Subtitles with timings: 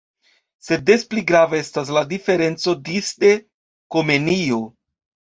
[0.67, 3.29] Sed des pli grava estas la diferenco disde
[3.97, 4.63] Komenio.